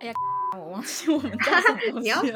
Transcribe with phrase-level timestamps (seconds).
[0.00, 0.12] 哎呀，
[0.56, 2.32] 我忘记我们叫什么你要说。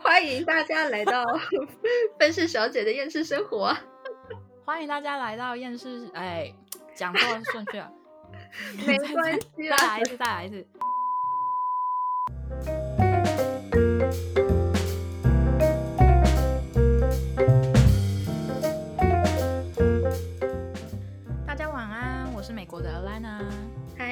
[0.00, 1.24] 欢迎大家来到
[2.20, 3.74] 分饰小姐的厌世生活。
[4.64, 6.52] 欢迎大家来到厌世，哎，
[6.94, 7.90] 讲错顺序了，
[8.86, 10.66] 没 关系啦再来一次，再来一次。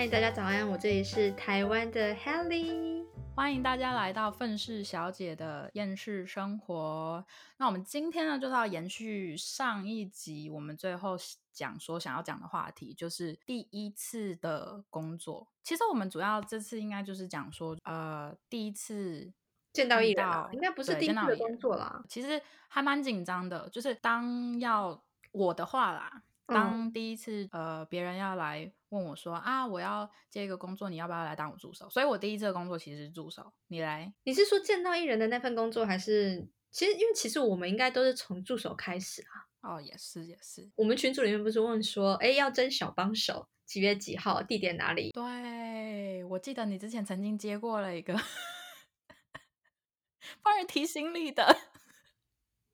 [0.06, 3.04] 嗨，大家早安，我这里是台湾的 Helly。
[3.34, 7.26] 欢迎大家来到愤世小姐的厌世生活。
[7.56, 11.16] 那我们今天呢，就是要延续上一集我们最后
[11.52, 15.48] 讲说想要讲的话题，就是第一次的工作。
[15.64, 19.32] 其实我们主要这次应该就是讲说，呃，第一次
[19.72, 22.04] 见到艺遇到，人啊应该不是第一次工作啦。
[22.08, 25.02] 其实还蛮紧张的，就是当要
[25.32, 31.88] 我的话啦，嗯当第一次、呃别人要来问我说啊，我要接一个工作，你要不要来当我助手？
[31.90, 34.12] 所以我第一次的工作其实是助手，你来。
[34.24, 39.44] 你是说见到艺人的那份工作，还是其实因为其实我们应该都是从助手开始啊。
[39.62, 45.10] 哦，也是也是，我们群组里面不是问说，哎，要征小帮手，几月几号，地点哪里？
[45.10, 48.14] 对我记得你之前曾经接过了一个
[50.40, 51.56] 帮人提行李的，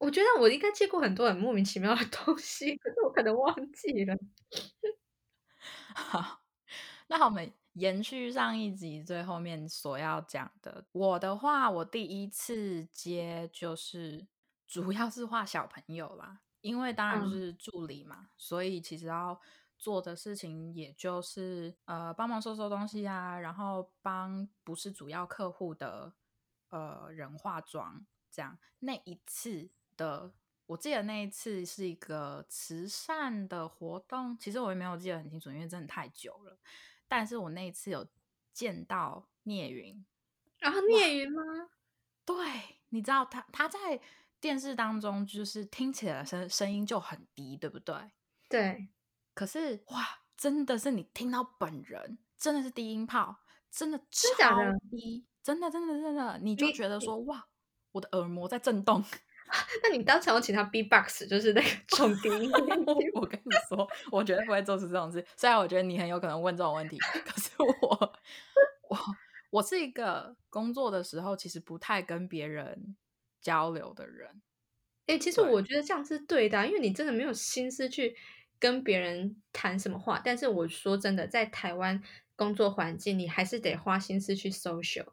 [0.02, 4.18] 我觉得我应该接过很多很莫名其妙的东西，可是我可能忘记了。
[5.94, 6.42] 好，
[7.06, 10.84] 那我们延续上一集最后面所要讲的。
[10.90, 14.26] 我的话，我第一次接就是
[14.66, 19.40] 主要是画小朋友啦，因为当然是助理嘛，所以其实要
[19.78, 26.12] 做的事情也就是呃帮忙收收东西啊，然后帮不是主要客户的
[26.70, 28.58] 呃人化妆，这样。
[28.80, 30.32] 那一次的。
[30.66, 36.56] 我记得那一次是一个慈善的活动，其实我也没有记得很清楚，因为真的太久了。
[37.06, 38.08] 但是我那一次有
[38.54, 40.02] 见到聂云，
[40.58, 41.42] 然后聂云吗？
[42.24, 42.36] 对，
[42.88, 44.00] 你知道他他在
[44.40, 47.94] 电视当中就是听起来声声音就很低，对不对？
[48.48, 48.88] 对，
[49.34, 53.36] 可是哇，真的是你听到本人，真的是低音炮，
[53.70, 54.56] 真的超
[54.90, 57.46] 低，真的真的真的，你就你觉得说哇，
[57.90, 59.04] 我的耳膜在震动。
[59.82, 62.50] 那你当场要请他 B-box，就是那个 重低音
[63.14, 65.24] 我跟你 说，我绝对不会做出这种事。
[65.36, 68.12] 虽然我觉得你很有可能问这种问题，可是我
[68.88, 68.98] 我
[69.50, 72.96] 我是一个工作的时候其实不太跟别人
[73.40, 74.42] 交流的人。
[75.06, 78.16] 哎、其实我觉得这样是对的啊、因为你真的没有心思去
[78.58, 80.20] 跟别人谈什么话。
[80.24, 82.02] 但是我说真的，在台湾
[82.36, 85.08] 工作环境，你还是得花心思去 social。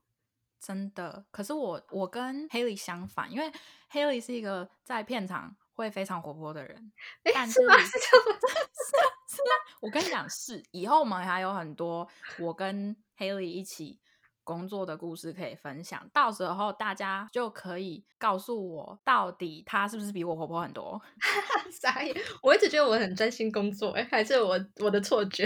[0.60, 3.52] 真的，可是我我跟 Haley 相反，因为
[3.92, 6.92] Haley 是一个在片场会非常活泼的人，
[7.24, 7.78] 哎、但是吗？
[7.78, 9.42] 是 是
[9.82, 12.08] 我跟你讲是，以后我们还有很多
[12.40, 14.00] 我跟 Haley 一起
[14.44, 21.02] 工作的故事可以分享，到时候大家就可以告诉我，到底他是不是比我活泼很多。
[21.72, 22.14] 傻眼！
[22.42, 25.46] 我一直觉得我很专心工作、哎，还是我我的错觉？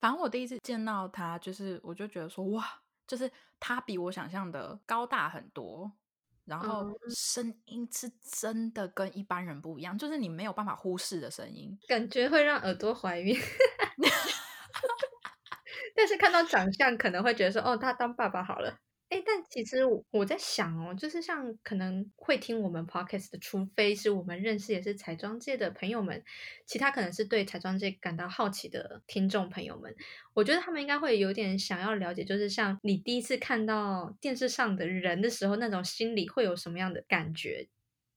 [0.00, 2.64] 反正我第一次见到他，就是我就觉得说哇，
[3.08, 5.90] 就是他比我想象的高大很多，
[6.44, 11.76] 然后嗯声音是真的跟一般人不一样，就是你没有办法忽视的声音。
[11.88, 13.34] 感觉会让耳朵怀孕。
[15.96, 18.78] 但是看到长相，可能会觉得说，哦，他当爸爸好了。
[19.10, 19.78] 哎，但其实
[20.10, 26.22] 我在想哦，就是像可能会听我们 podcast 的，除非是我们认识也是彩妆界的朋友们，
[26.66, 29.94] 其他可能是对彩妆界感到好奇的听众朋友们，
[30.34, 37.66] 我觉得他们应该会有点想要了解，就是像你第一次看到电视上的人的时候，那种心里会有什么样的感觉，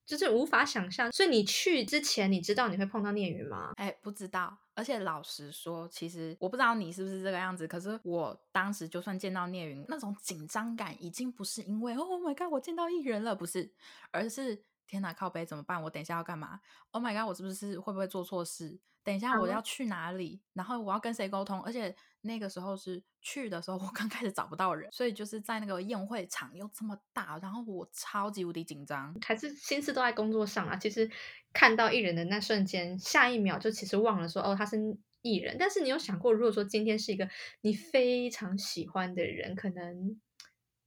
[0.06, 1.12] 就是无法想象。
[1.12, 3.72] 所以你去之前，你知道你会碰到聂云吗？
[3.78, 4.61] 哎，不知道。
[4.74, 7.68] 而且老实说，其实我不知道你是不是这个样子。
[7.68, 13.74] 可是我当时就算见到聂云，那种紧张感已经不是因为 “Oh my god”，我见到艺人了，不是，
[14.12, 15.82] 而是天哪，靠背怎么办？
[15.84, 16.62] 我等一下要干嘛
[16.92, 18.80] ？Oh my god，我是不是会不会做错事？
[19.04, 20.42] 等一下我嗯要去哪里？
[20.54, 21.62] 然后我要跟谁沟通？
[21.64, 29.16] 而且那个时候是去的时候， 我刚开始找不到人，所以就是在那个宴会场又这么大，然后我超级无敌紧张。
[29.26, 30.76] 还是心思都在工作上啊。
[30.76, 31.10] 其实
[31.54, 34.78] 看到艺人的那瞬间，下一秒就其实忘了说哦他是
[35.22, 35.56] 艺人。
[35.60, 37.30] 但是你有想过，如果说今天是一个
[37.62, 40.20] 你非常喜欢的人，可能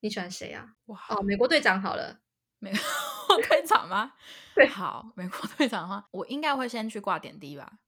[0.01, 0.75] 你喜欢谁啊？
[0.87, 2.21] 哇，哦，美国队长好了。
[2.61, 4.13] 美国 队长吗？
[4.55, 7.79] 对好，美国队长的话，我应该会先去挂点滴吧。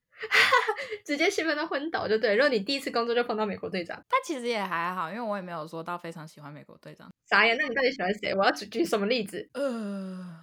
[1.04, 2.34] 直接兴奋到昏倒就对。
[2.34, 7.10] 如果你第一次工作就碰到美国队长，但其实也还好，因为我也没有说到非常喜欢美国队长。
[7.28, 7.56] 傻眼。
[7.56, 8.34] 那你到底喜欢谁？
[8.34, 9.48] 我要举举什么例子？
[9.54, 10.40] 呃，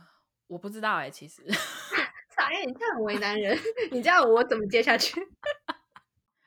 [0.47, 1.41] 我不知道哎、其实
[2.35, 3.57] 傻眼，你这样很为难人，
[3.91, 5.21] 你这样我怎么接下去？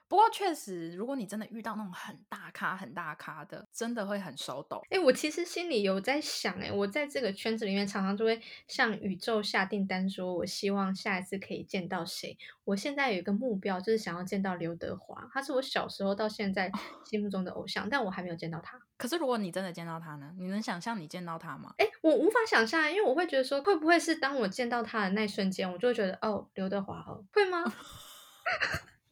[0.08, 4.80] 不过确实，如果你真的遇到那种很大咖、很大咖的，真的会很手抖。
[4.90, 12.38] 哎，我其实心里有在想，哎，我在这个圈子里面常常就会向宇宙下订单，说我希望下一次可以见到谁。
[12.64, 16.70] 我现在有一个目标，就是想要见到刘德华，他是我小时候到现在
[17.04, 18.80] 心目中的偶像，但我还没有见到他。
[18.96, 20.32] 可是如果你真的见到他呢？
[20.38, 21.74] 你能想象你见到他吗？
[21.78, 27.64] 哎，我无法想象，因为我会觉得说，会不会是当我见到他的那一瞬间，我就会觉得，哦，刘德华哦，会吗？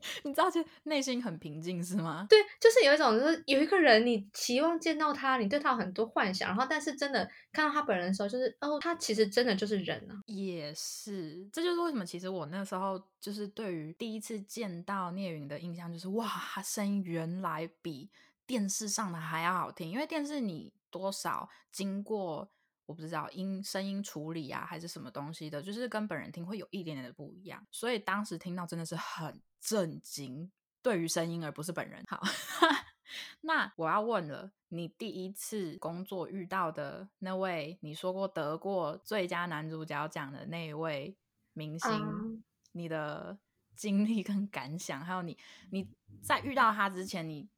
[0.24, 2.26] 你知道，就内心很平静，是吗？
[2.28, 10.20] 对，就是有一种，就是有一个人，你期望见到他，你对他有很多幻想，然后但是真的看到他本人的时候，就是哦，他其实真的就是人啊。
[10.26, 18.10] 也是，这就是为什么，其实我那时候就是对于第一次见到聂云的印象，就是哇，他声音原来比
[18.46, 22.50] 电视上的还要好听，因为电视你多少经过。
[22.86, 30.52] 我不知道音声音处理啊，还是什么东西的，就是跟本人听会有一点点的不一样，所以当时听到真的是很震惊，
[30.82, 32.04] 对于声音而不是本人。
[32.06, 32.20] 好，
[33.40, 41.16] 那我要问了，你第一次工作遇到的那位，你说过得过最佳男主角奖的那一位
[41.54, 43.38] 明星，你的
[43.74, 45.38] 经历跟感想，还有你
[45.70, 45.88] 你
[46.22, 47.48] 在遇到他之前，你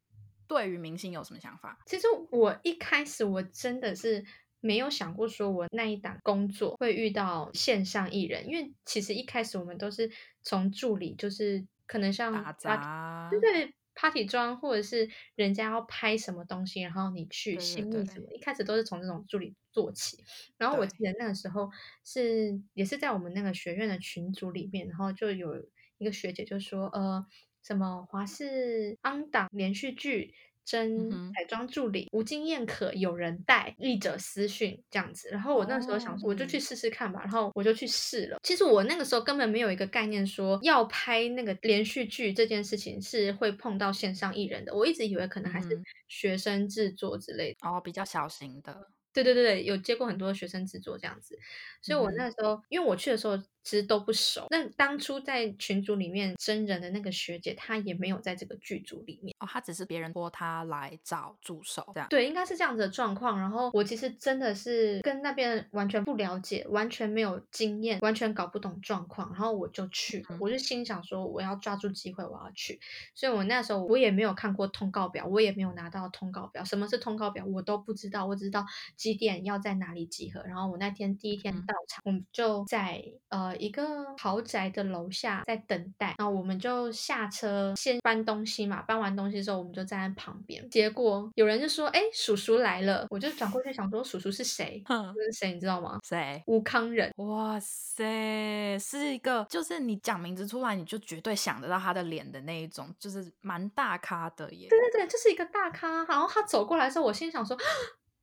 [0.47, 1.77] 对于明星有什么想法？
[1.85, 4.25] 其实我一开始我真的是。
[4.67, 10.11] 没有想过说我那一档工作会遇到线上艺人，因为其实一开始我们都是
[10.41, 20.21] 从助理，就是可能像打杂，对对，party 装或者是人家要拍什么东西，然后你去新密什么，一开始都是从这种助理做起。
[20.57, 21.69] 然后我记得那个时候
[22.03, 25.55] 是也是在我们那个学院的群组里面，然后就有
[25.97, 27.25] 一个学姐就说，呃，
[27.63, 30.33] 什么华视安档连续剧。
[30.67, 35.29] 真彩妆助理无经验可有人带，译者私讯这样子。
[35.31, 37.21] 然后我那时候想说，我就去试试看吧。
[37.21, 38.37] 然后我就去试了。
[38.43, 44.75] 其实我那个时候根本没有一个概念，说要拍那个连续剧这件事情是会碰到线上艺人的。
[44.75, 48.89] 我一直以为可能还是学生制作之类的，哦，比较小型的。
[49.13, 51.39] 对对对对，有接过很多学生制作这样子。
[51.81, 53.41] 所以我那时候，因为我去的时候。
[53.67, 54.47] 其实都不熟。
[54.49, 62.07] 那当初在群组里面真人的那个学姐，她也没有在这个剧组里面哦，她只是别人托她来找助手这样。
[62.07, 63.37] 对，应该是这样子的状况。
[63.37, 69.27] 然后我其实真的是跟那边完全不了解，完全没有经验，完全搞不懂状况。
[69.33, 72.79] 然后我就去，我就心想说我要抓住机会，我要去。
[73.15, 76.63] 所以我那时候我也没有看过通告表，我也没有拿到通告表。
[76.63, 78.25] 什么是通告表，我都不知道。
[78.25, 78.65] 我只知道
[78.95, 80.41] 几点要在哪里集合。
[80.43, 83.56] 然后我那天第一天到场，我们就在呃。
[83.57, 83.83] 一个
[84.17, 88.81] 豪宅的楼下在等待，然后我们就下车先搬东西嘛。
[88.83, 90.67] 搬完东西之后，我们就站在旁边。
[90.69, 94.83] 结果有人就说：“哎，叔叔来了。”我就转过去想说：“叔叔是谁？
[94.87, 95.53] 是谁？
[95.53, 95.99] 你知道吗？
[96.03, 96.41] 谁？
[96.47, 97.11] 吴康仁。
[97.17, 104.67] 哇塞，是一个就是你讲名字出来，你就绝对想得到他的脸的那一种，就是蛮大咖的耶。
[104.69, 106.05] 对对对，就是一个大咖。
[106.05, 107.57] 然后他走过来的时候，我心想说。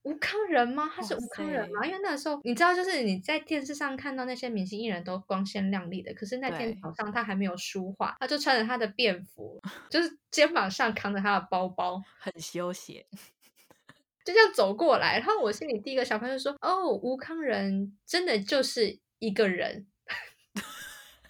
[0.04, 0.90] 吴康仁吗？
[0.94, 1.84] 他是吴康仁吗？
[1.84, 9.60] 因为那时候，你知道，就是你在电视上看到那些明星艺人都光鲜亮丽的，可是那天早上他还没有梳化，他就穿着他的便服，
[9.90, 13.04] 就是肩膀上扛着他的包包，很休闲，
[14.24, 15.18] 就这样走过来。
[15.18, 19.86] 然后我心里第一个想法就说：“哦，吴康仁真的就是一个人。”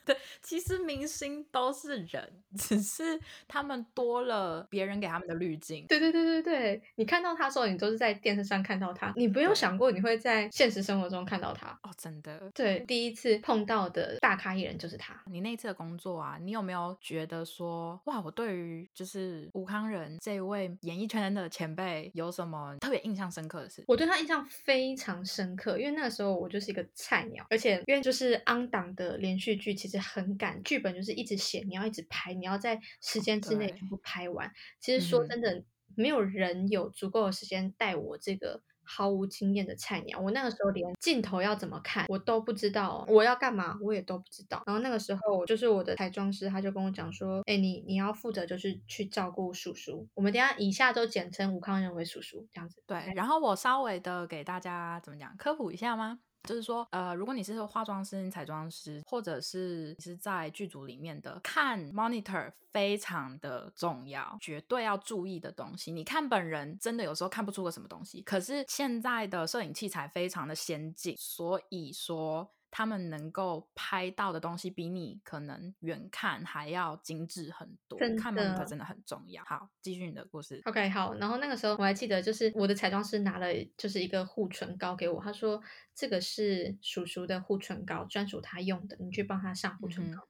[0.05, 3.19] 对，其实明星都是人， 只是
[3.49, 5.87] 他们多了别人给他们的滤镜。
[5.89, 11.69] 对对对对对，你看到他的时候，你都是在电视上看到他，你不用想过你会在现实生活中看到他。
[11.83, 12.51] 哦，真的。
[12.55, 15.19] 对，第一次碰到的大咖艺人就是他。
[15.27, 23.83] 你那次的工作啊，你有没有觉得说，哇，我对于就是吴康仁这位演艺圈的前辈有什么特别印象深刻的事？
[23.87, 29.94] 我对他印象非常深刻，因为那个时候我就是一个菜鸟，而且因为就是安档的连续剧，其实。
[29.99, 34.51] 很赶，剧本就是一直写，你要一直拍，你要在时间之内全部拍完。
[34.81, 35.65] 其实说真的，
[35.97, 40.21] 没有人有足够的时间带我这个毫无经验的菜鸟。
[40.21, 44.63] 我那个时候连镜头要怎么看我都不知道，我要干嘛我也都不知道。
[44.67, 50.07] 然后那个时候就是我的彩妆师，他就跟我讲说：“哎，你你要负责就是去照顾叔叔。
[50.15, 56.19] 我们等下以下都简称吴康仁为叔叔这样子。”对，然后我稍微的给大家怎么讲科普一下吗？
[56.45, 65.91] 就是说，呃，如果你是化妆师、彩妆师，或者是你是在剧组里面的，看 monitor 非常的重要，绝对要注意的东西。
[65.91, 72.51] 你看本人真的有时候看不出个什么东西，可是现在的摄影器材非常的先进，所以说。
[72.77, 79.45] 他们能够拍到的东西比你可能远看还要精致很多，看 monitor 真的很重要。
[79.45, 80.61] 好，继续你的故事。
[80.65, 81.15] OK，好。
[81.15, 85.63] 然后那个时候我还记得，就是我的彩妆师拿了就是一个护唇膏给我，他说
[85.95, 90.27] 这个是叔叔的护唇膏，专属他用的，你去帮他上护唇膏。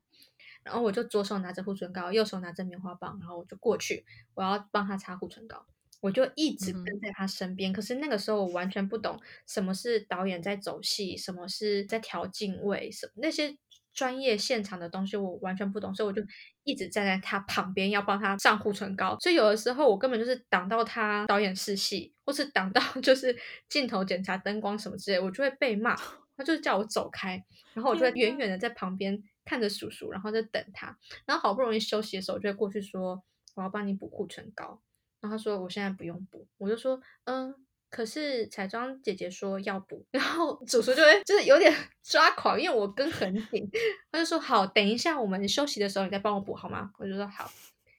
[0.62, 5.64] 然后我就左手拿着护唇膏，右手拿着棉花棒，然后我就过去，我要帮他擦护唇膏。
[6.04, 13.56] 我就一直跟在他身边，可是那个时候我完全不懂什么是导演在走戏，什么是在调镜位，什那些
[13.94, 16.22] 专业现场的东西我完全不懂，所以我就
[16.64, 19.16] 一直站在他旁边要帮他上护唇膏。
[19.18, 23.34] 所以有的时候我根本就是挡到他导演试戏，或是挡到 就是
[23.70, 25.96] 镜头检查灯光什么之类，我就会被骂。
[26.36, 27.42] 他就是叫我走开，
[27.72, 30.98] 然后我就远远的在旁边看着叔叔，然后在等他。
[31.24, 33.22] 然后好不容易休息的时候，我就会过去说
[33.54, 34.82] 我要帮你补护唇膏。
[35.24, 37.54] 然后他说我现在不用补，我就说嗯，
[37.88, 43.66] 可是彩妆姐姐说要补，然后主厨就会就是有点 抓狂，因为我跟很紧，
[44.12, 46.90] 他就说好，等一下我们休息的时候你再帮我补好吗？
[46.98, 47.50] 我就说好。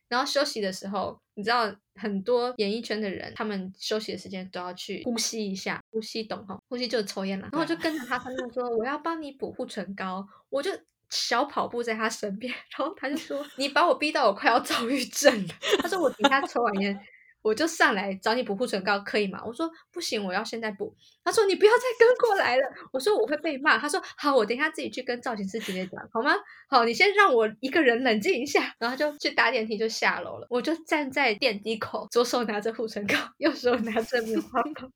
[0.08, 6.56] 然后休息的时候，你知道很多演艺圈的人，他们休息的时间都要去呼吸一下，呼吸懂哈？
[6.70, 7.50] 呼吸就是抽烟了。
[7.52, 10.70] 然后就跟着他，他就说我要帮你补护唇膏，我就。
[11.12, 17.00] 小跑步在他身边，然后他就说：“你把我逼到我快要躁郁症了。”他说：“我等下抽完烟。”
[17.46, 19.40] 我就上来找你补护唇膏，可以吗？
[19.46, 20.92] 我说不行，我要现在补。
[21.24, 22.64] 他说你不要再跟过来了。
[22.92, 23.78] 我说我会被骂。
[23.78, 26.34] 他说好，我等一下自己去跟造型师姐姐讲，好吗？
[26.68, 28.74] 好，你先让我一个人冷静一下。
[28.80, 30.48] 然后就去搭电梯，就下楼了。
[30.50, 34.92] 我就站在电梯口，左手拿着护唇膏，右手拿着棉花 棒，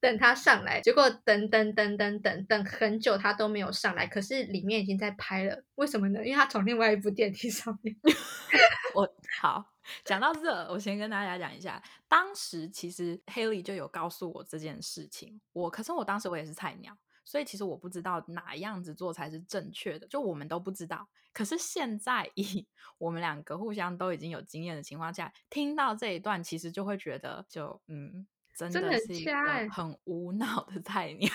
[0.00, 0.80] 等他上来。
[0.80, 4.06] 结果等等等等等等很久，他都没有上来。
[4.06, 6.24] 可是里面已经在拍了，为什么呢？
[6.24, 7.94] 因为他从另外一部电梯上面。
[8.94, 9.06] 我
[9.38, 9.72] 好。
[10.04, 15.40] 讲到这，我先跟大家讲一下，当时其实 Haley 就有告诉我这件事情。
[15.52, 21.08] 我可是我当时我也是菜鸟，所以其实我不知道哪样子做才是正确的，就我们都不知道。
[21.32, 22.66] 可是现在以
[22.98, 29.32] 我们两个互相都已经有经验的情况下，听到这一段，其实就会觉得，就嗯，真的是一个
[29.70, 31.30] 很无脑的菜鸟。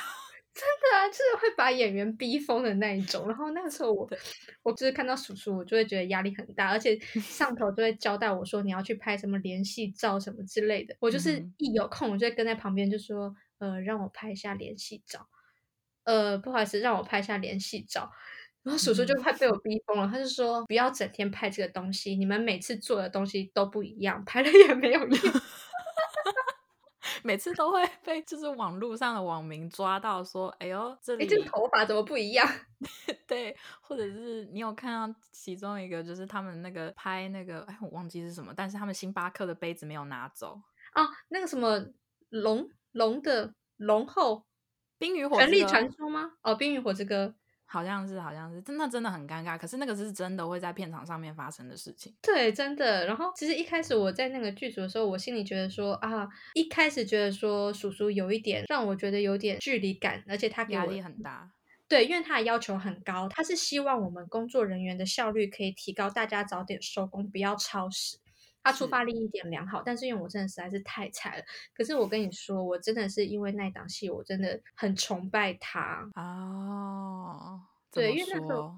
[0.56, 3.28] 真的啊，就是会把演员逼疯的那一种。
[3.28, 4.10] 然后那个时候我，
[4.64, 10.96] 我就是看到叔叔，我就会觉得压力很大，而且上头就会交代我说你要去拍什么联系照什么之类的。
[11.02, 15.28] 我就是一有空，我就会跟在旁边就说，呃，让我拍一下联系照。
[16.06, 18.10] 呃，不好意思，让我拍一下联系照。
[18.64, 25.20] 然后叔叔就快被我逼疯了，他就说不要整天拍这个东西，你们每次做的东西都不一样，拍了也没有用。
[27.26, 32.48] 每次都会被就是网络上的网民抓到说，哎呦，这里这个头发怎么不一样？
[33.26, 40.62] 对，或者是你有看到其中一个，就是他们那个拍那个，哎，我忘记是什么，但是他们星巴克的杯子没有拿走
[40.94, 41.84] 啊，那个什么
[42.30, 44.46] 龙龙的龙后
[45.00, 46.34] 冰与火权力传说吗？
[46.44, 47.34] 哦，冰与火之歌。
[47.66, 49.58] 好像是，好像是，真的，真的很尴尬。
[49.58, 52.16] 可是那个是真的会在片场上面发生的事情。
[52.22, 53.06] 对，真的。
[53.06, 61.52] 然后其实一开始我在那个剧组的时候，我心里觉得说啊，一开始觉得说叔叔有一点让我觉得有点距离感，而且他压力很大。
[61.88, 68.18] 对，因为他的要求很高，他是希望我们工作人员的效率可以提高，大家早点收工，不要超时。
[68.66, 71.44] 他出发力一点良好，但是因为我真的实在是太菜了。
[71.72, 77.62] 可是我跟你说，我真的是因为那档戏，我真的很崇拜他哦。
[77.92, 78.76] 对，因为那时候，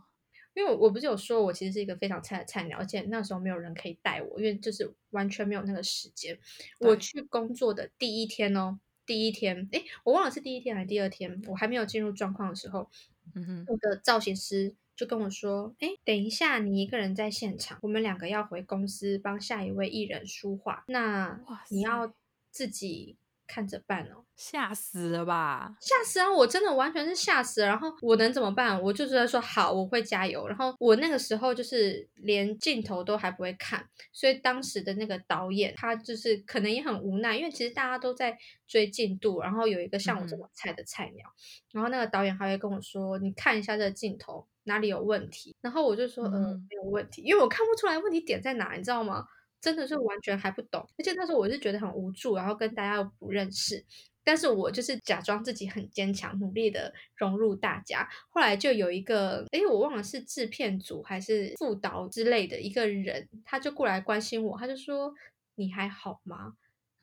[0.53, 6.37] 因为我不是有说，我其实是一个非常菜的菜鸟，而且那时候没有人可以带我，因为就是完全没有那个时间。
[6.79, 12.91] 我去工作的第一天哦，第一天，哎，我忘了是第一天还是第二天，我还没有进入状况的时候，
[13.35, 14.75] 嗯哼，我的造型师。
[14.97, 21.39] 就跟我说，哎，等一下，你一个人在现场，我们两个要回公司帮下一位艺人梳化，那
[21.69, 22.11] 你要
[22.49, 23.15] 自己
[23.47, 24.23] 看着办哦。
[24.35, 25.75] 吓死了吧！
[25.81, 26.31] 吓死啊！
[26.31, 27.67] 我真的完全是吓死了。
[27.67, 28.79] 然后我能怎么办？
[28.79, 30.47] 我就直接说好，我会加油。
[30.47, 38.37] 然后我那个时候就是连镜头都还不会看，所以当时的那个导演他就是可能也很无奈，因为其实大家都在
[38.67, 39.41] 追进度。
[39.41, 41.25] 然后有一个像我这么菜的菜鸟，
[41.71, 49.25] 然后那个导演还会跟我说：“你看一下这个镜头哪里有问题。”然后我就说：“嗯，没有问题，因为我看不出来问题点在哪，你知道吗？
[49.67, 50.79] 真的是完全还不懂。
[50.97, 53.83] 而且那时候我是觉得很无助，然后跟大家又不认识。”
[54.23, 58.07] 但是我就是假装自己很坚强，努力的融入大家。
[58.29, 65.13] 后来就有一个，哎，我忘了是制片组还是副导之类的一个人，他就过来关心我，他就说
[65.55, 66.53] ：“你还好吗？”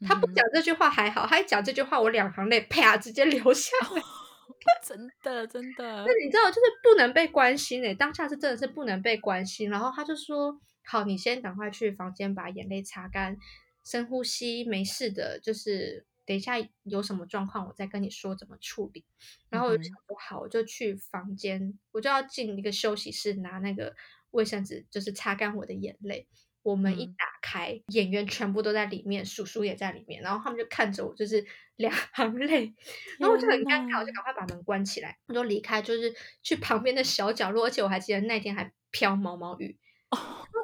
[0.06, 4.02] 他不讲这句话还好，他一讲这句话，我两行泪啪直接流下来。
[4.82, 6.04] 真的，真的。
[6.06, 9.70] 那你知道，就是不能被关心诶，当下是真的是不能被关心。
[9.70, 13.38] 然后他就说：“好，你先赶快去房间把眼泪擦干，
[13.84, 16.06] 深呼吸，没事的。”就是。
[16.26, 19.04] 等一下有什么状况，我再跟你说怎么处理。
[19.50, 23.94] 然后我就想说好，我就去房间，我就要进一个休息室拿那个
[24.30, 26.26] 卫生纸，就是擦干我的眼泪。
[26.62, 31.44] 我们一打开，演员全部都在里面，叔叔也在里面，然后他们就看着我，就是
[31.76, 32.74] 两行泪，
[33.18, 37.66] 然后我就很尴尬，我就赶快把门关起来，我就离开，就是去旁边的小角落。
[37.66, 39.76] 而且我还记得那天还飘毛毛雨，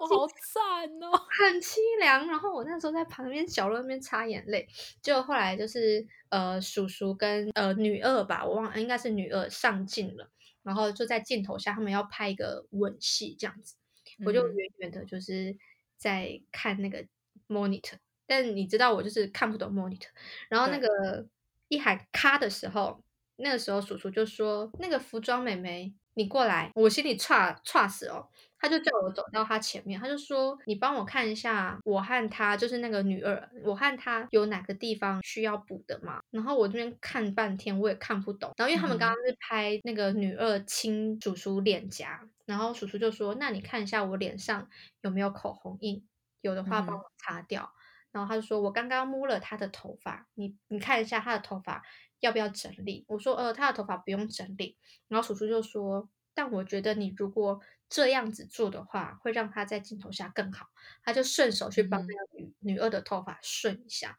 [0.00, 2.26] 我好惨哦，很凄凉。
[2.26, 4.66] 然后我那时候在旁边角落那边擦眼泪，
[5.02, 10.30] 结果后来就是呃叔叔跟呃女二吧，我忘了应该是女二上镜了，
[10.62, 13.76] 然后就在镜头下他们要拍一个吻戏这样子，
[14.24, 15.56] 我就嗯远远的就是
[15.96, 17.04] 在看那个
[17.48, 20.08] monitor，但你知道我就是看不懂 monitor，
[20.48, 21.26] 然后那对个
[21.68, 23.02] 一喊咔的时候，
[23.36, 28.28] 那个时候叔叔就说：“那个服装妹妹，你过来。”我心里差差死哦，
[28.60, 38.52] 他就叫我走到他前面，他就说：“你帮我看一下，我和他就是那个女二，我和他有哪个地方需要补的吗？”然后我这边看半天，我也看不懂。
[38.58, 44.68] 然后因为他们刚刚是拍那个女二亲叔叔脸颊，然后叔叔就说：“那你看一下我脸上
[45.00, 46.06] 有没有口红印，
[46.42, 47.72] 有的话帮我擦掉。
[48.12, 51.82] 然后他就说：“我刚刚摸了他的头发，你你看一下他的头发
[52.18, 54.76] 要不要整理？”我说：“呃，他的头发不用整理。”
[55.08, 57.60] 然后叔叔就说：“但我觉得你如果
[57.90, 60.68] 这样子做的话，会让他在镜头下更好。”
[61.04, 64.16] 他就顺手去帮那个女、女二的头发顺一下。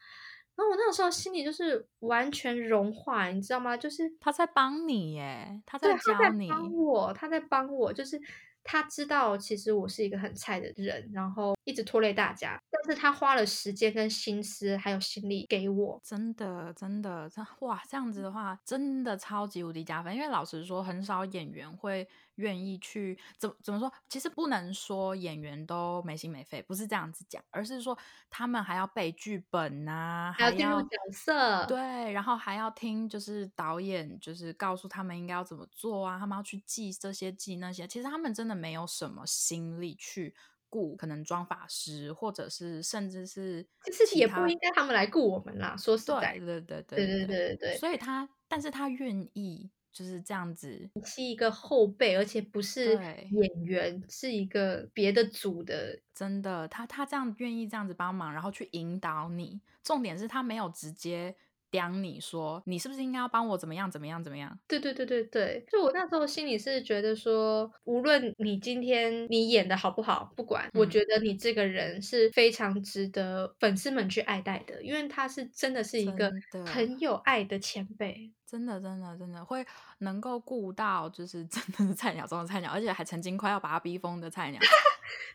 [0.53, 3.75] 然后我那个时候心里就是完全融化，你知道吗？
[3.77, 8.19] 就是他在帮你耶，他对，在他在教你，帮我，他在帮我，就是
[8.63, 15.99] 他知道其实我是一个很菜的人，然后一直拖累大家，但是他花了时间跟心思还有心力给我。
[16.03, 20.13] 真的，真的，这哇，这样子的话，真的超级无敌加分。
[20.13, 22.07] 因为老实说，很少演员会
[22.41, 23.91] 愿意去怎么怎么说？
[24.09, 27.97] 其实不能说演员都没心没肺，不是这样子讲，而是说
[28.29, 40.35] 他们还要背剧本呐、还要进入角色，对，然后还要听，就是导演就是告诉他们应该要怎么做啊，他们要去记这些记那些，其实他们真的没有什么心力去
[40.69, 45.75] 顾可能妆法师，或者是甚至是这事情也不应该他们来雇我们啦。
[45.77, 55.99] 说实在对，对对对对对对对对，所以他，但是他愿意就是这样子，你是一个后辈，而且不是演员，是一个别的组的。
[56.13, 59.59] 真的，他他这样愿意这样子帮忙，然后去引导你。
[59.83, 61.35] 重点是他没有直接
[61.71, 64.59] 刁你说你是不是应该要帮我怎么样怎么样怎么样。
[64.67, 76.31] 对对对对对，就我那时候心里是觉得说，无论你今天你演的好不好，不管，我嗯觉得你这个人是非常值得粉丝们去爱戴的，因为他是真的是一个
[76.65, 78.31] 很有爱的前辈。
[78.51, 79.65] 真的，真的，真的会
[79.99, 84.59] 能够顾到，就是真的是菜鸟中的菜鸟，而且还曾经快要把他逼疯的菜鸟，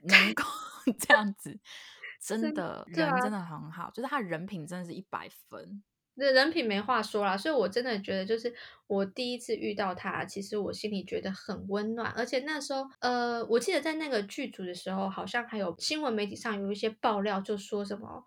[0.02, 0.44] 能够
[1.00, 1.58] 这样子，
[2.20, 5.82] 真真的人真的很好，就是他人品真的是一百分。
[6.18, 8.54] 这人品没话说啦，所以我真的觉得，就是
[8.86, 18.24] 我第一次遇到他，其实我心里觉得很温暖，而且那时候，呃，我记得在那个剧组的时候，好像还有新闻媒体上有一些爆料，就说什么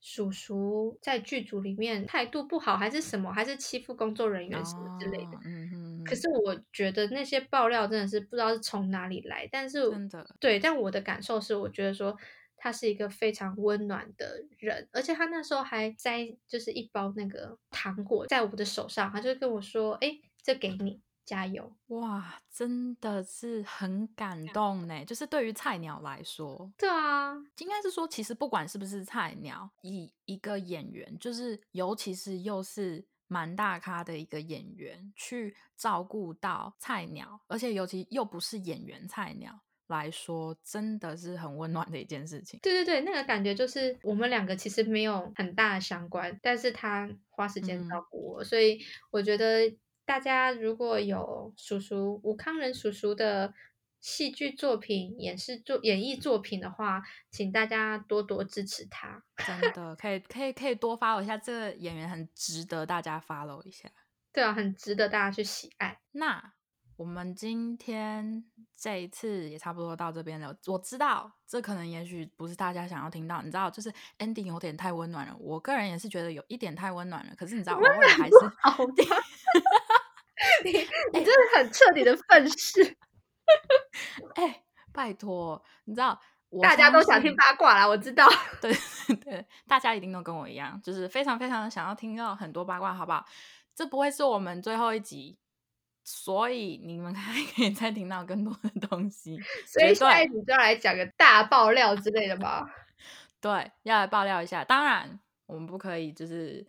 [0.00, 5.36] 叔叔在剧组里面态度不好，还是什么，还是欺负工作人员什么之类的。
[5.36, 5.70] 哦嗯。
[5.70, 6.22] 哼可是。
[6.42, 10.34] 我觉得那些爆料真的是不知道是从哪里来，但是真的。
[10.40, 12.16] 对，但我的感受是，我觉得说
[12.56, 21.00] 他是一个非常温暖的人，而且他那时候还摘就是一包那个糖果在我的手上，他就跟我说：“哎，这给你，
[21.30, 21.72] 加油。
[21.86, 25.04] 哇，真的是很感动呢。
[25.04, 42.58] 就是对于菜鸟来说”，对啊，应该是说，其实不管是不是菜鸟，以一个演员，就是尤其是又是蛮大咖的一个演员，去照顾到菜鸟，而且尤其又不是演员菜鸟来说，真的是很温暖的一件事情。
[42.60, 48.80] 对对对，那个感觉就是我们两个其实没有很大的相关，但是他花时间嗯照顾我，所以
[49.12, 49.72] 我觉得
[50.10, 53.54] 大家如果有叔叔吴康仁叔叔的
[54.00, 59.22] 戏剧作品、演示作、演绎作品的话，请大家多多支持他。
[59.36, 63.88] 真的可以可以可以多 follow 一下这个演员，很值得大家 follow 一下。
[64.32, 66.00] 对啊，很值得大家去喜爱。
[66.10, 66.54] 那
[66.96, 68.44] 我们今天
[68.76, 70.52] 这一次也差不多到这边了。
[70.66, 75.36] 我知道这可能也许不是大家想要听到，你知道，就是 ending 有点太温暖了。
[75.38, 77.32] 我个人也是觉得有一点太温暖了。
[77.36, 78.34] 可是你知道，偶尔还是？
[80.64, 82.96] 你你真的很彻底的愤世，
[84.36, 88.28] 哎、拜托，你知道，我大家都想听八卦啦，我知道。
[88.60, 88.72] 对
[89.24, 93.24] 对，大家一定都跟我一样，就是非常非常的想要听到很多八卦，好不好？
[93.74, 95.38] 这不会是我们最后一集，
[96.04, 99.38] 所以你们 还可以再听到更多的东西。
[99.66, 102.68] 所以下一集就要来讲个大爆料之类的吧。
[103.40, 104.62] 对，要来爆料一下。
[104.64, 106.66] 当然，我们不可以就是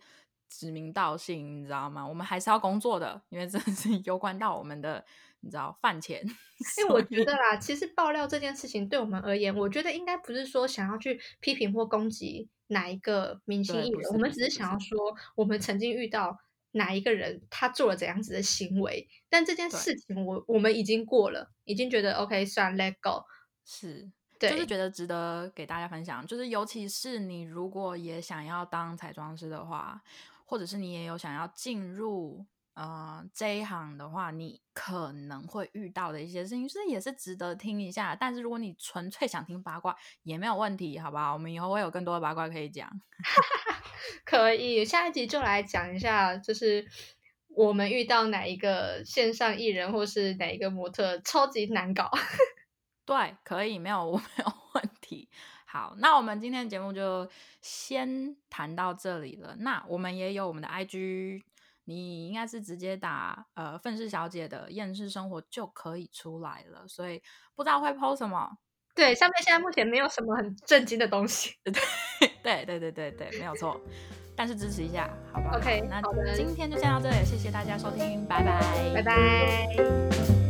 [0.58, 2.06] 指名道姓，你知道吗？
[2.06, 5.04] 我们还是要工作的，因为这是攸关到我们的，
[5.40, 6.22] 你知道饭钱。
[6.78, 14.96] 因为我觉得啦，其实爆料这件事情对我们而言，我觉得应该不是说想要去批评或攻击哪一个明星艺人，我们只是想要说，
[15.34, 16.38] 我们曾经遇到
[16.72, 23.24] 哪一个人他做了怎样子的行为，但这件事情我我们已经过了，已经觉得 OK 算 let go。
[23.64, 26.26] 是，就是对，觉得值得给大家分享。
[26.26, 30.02] 就是尤其是你如果也想要当彩妆师的话，
[30.52, 38.14] 或者是你也有想要进入呃这一行的话，你可能会遇到的一些事情，就是也是值得听一下。
[38.14, 41.32] 但是如果你纯粹想听八卦，也没有问题，好不好？
[41.32, 42.86] 我们以后会有更多的八卦可以讲。
[44.26, 46.86] 可以，下一集就来讲一下，就是
[47.48, 52.10] 我们遇到哪一个线上艺人或是哪一个模特超级难搞。
[53.06, 55.30] 对，可以，没有，我没有问题。
[55.72, 57.26] 好，那我们今天的节目就
[57.62, 59.56] 先谈到这里了。
[59.60, 61.40] 那我们也有我们的 IG，
[61.84, 66.86] 你应该是直接打呃愤世小姐的厌世生活就可以出来了。
[66.86, 67.22] 所以
[67.54, 68.58] 不知道会 PO 什么，
[68.94, 71.54] 对，上面现在目前没有什么很震惊的东西。
[71.64, 71.72] 对
[72.42, 73.80] 对对对对，对没有错。
[74.36, 76.02] 但是支持一下，好不好 OK，那
[76.34, 80.41] 今天就先到这里，谢谢大家收听，拜拜，拜拜。